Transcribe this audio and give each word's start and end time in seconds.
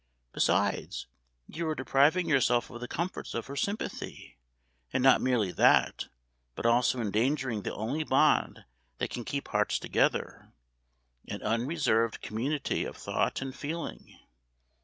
Besides, 0.33 1.05
you 1.45 1.69
are 1.69 1.75
depriving 1.75 2.27
yourself 2.27 2.71
of 2.71 2.81
the 2.81 2.87
comforts 2.87 3.35
of 3.35 3.45
her 3.45 3.55
sympathy; 3.55 4.39
and 4.91 5.03
not 5.03 5.21
merely 5.21 5.51
that, 5.51 6.07
but 6.55 6.65
also 6.65 6.99
endangering 6.99 7.61
the 7.61 7.75
only 7.75 8.03
bond 8.03 8.65
that 8.97 9.11
can 9.11 9.23
keep 9.23 9.49
hearts 9.49 9.77
together 9.77 10.53
an 11.27 11.43
unreserved 11.43 12.19
community 12.19 12.83
of 12.83 12.97
thought 12.97 13.43
and 13.43 13.55
feeling. 13.55 14.17